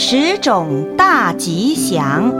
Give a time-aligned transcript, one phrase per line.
[0.00, 2.32] 十种大吉祥。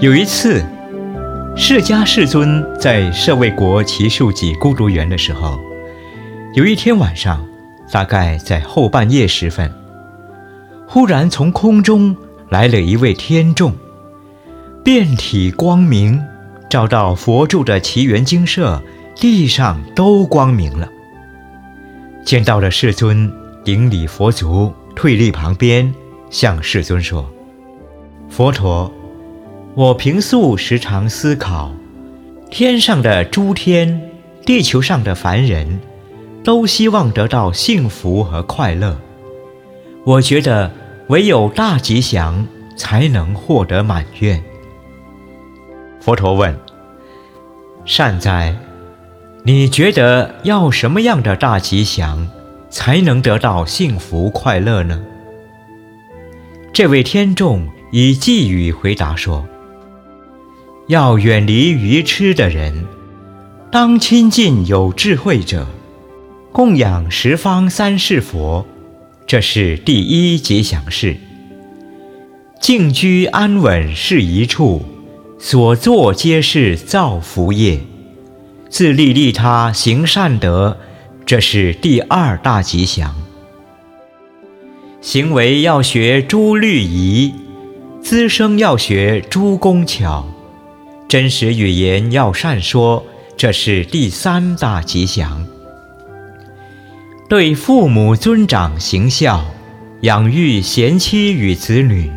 [0.00, 0.64] 有一次，
[1.64, 5.60] 释迦世尊在舍卫国祇树给孤独园的时候，
[6.56, 7.46] 有一天晚上，
[7.92, 9.72] 大概在后半夜时分，
[10.88, 12.16] 忽然从空中
[12.48, 13.72] 来了一位天众，
[14.82, 16.20] 遍体光明，
[16.68, 18.82] 照到佛住的祇园精舍，
[19.14, 20.88] 地上都光明了。
[22.24, 25.94] 见到了世尊，顶礼佛足，退立旁边，
[26.28, 27.24] 向世尊说
[28.28, 28.92] ：“佛陀。”
[29.74, 31.74] 我平素时常思考，
[32.50, 34.10] 天上的诸天，
[34.44, 35.80] 地球上的凡人，
[36.44, 39.00] 都希望得到幸福和快乐。
[40.04, 40.70] 我觉得
[41.08, 44.44] 唯有大吉祥才能获得满愿。
[46.02, 46.54] 佛陀问
[47.86, 48.54] ：“善哉，
[49.42, 52.28] 你觉得要什么样的大吉祥，
[52.68, 55.02] 才能得到幸福快乐呢？”
[56.74, 59.48] 这位天众以寄语回答说。
[60.88, 62.84] 要远离愚痴的人，
[63.70, 65.66] 当亲近有智慧者，
[66.50, 68.66] 供养十方三世佛，
[69.26, 71.16] 这是第一吉祥事。
[72.60, 74.82] 静居安稳是一处，
[75.38, 77.80] 所作皆是造福业，
[78.68, 80.76] 自利利他行善德，
[81.24, 83.14] 这是第二大吉祥。
[85.00, 87.32] 行为要学诸律仪，
[88.00, 90.26] 滋生要学诸工巧。
[91.12, 93.04] 真实语言要善说，
[93.36, 95.46] 这是第三大吉祥。
[97.28, 99.44] 对父母尊长行孝，
[100.00, 102.10] 养育贤妻与子女，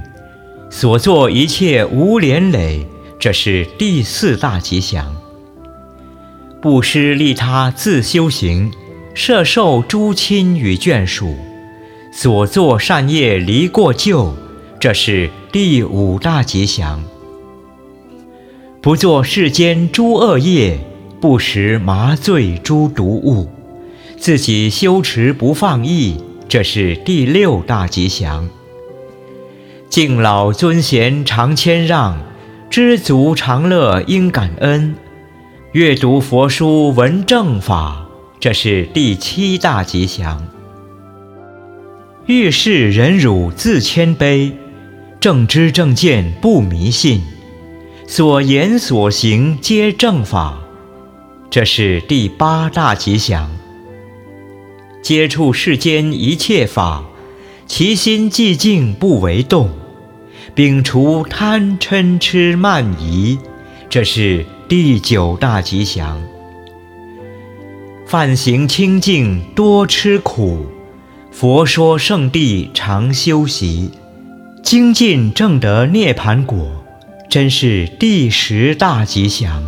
[0.69, 2.88] 所做一切无连累，
[3.19, 5.13] 这是第四大吉祥。
[6.61, 8.72] 布施利他自修行，
[9.13, 11.35] 摄受诸亲与眷属，
[12.13, 14.34] 所作善业离过旧，
[14.79, 17.03] 这是第五大吉祥。
[18.85, 20.78] 不做世间诸恶业，
[21.19, 23.50] 不食麻醉诸毒物，
[24.19, 28.47] 自己修持不放逸，这是第六大吉祥。
[29.90, 32.22] 敬老尊贤常谦让，
[32.69, 34.96] 知足常乐应感恩，
[35.72, 38.06] 阅读佛书闻正法，
[38.40, 40.46] 这是第七大吉祥。
[42.28, 44.52] 遇事忍辱自谦卑，
[45.19, 47.23] 正知正见不迷信。
[48.07, 50.59] 所言所行皆正法，
[51.49, 53.49] 这是第八大吉祥。
[55.01, 57.03] 接触世间一切法，
[57.66, 59.71] 其心寂静不为动，
[60.55, 63.39] 摒除贪嗔痴慢疑，
[63.89, 66.22] 这是第九大吉祥。
[68.05, 70.67] 犯行清净多吃苦，
[71.31, 73.89] 佛说圣地常修习，
[74.63, 76.84] 精进正得涅盘果。
[77.29, 79.63] 真是第十大吉祥。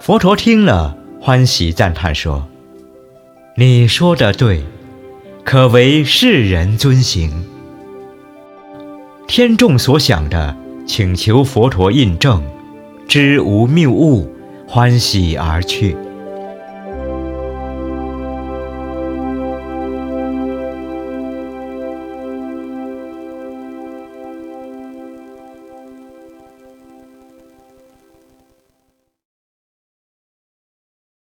[0.00, 2.48] 佛陀听了，欢喜赞叹说
[3.56, 4.62] ：“你说的对，
[5.44, 7.44] 可为世人遵行。”
[9.28, 12.42] 天众所想的，请求佛陀印证，
[13.06, 14.32] 知无谬误，
[14.66, 15.96] 欢喜而去。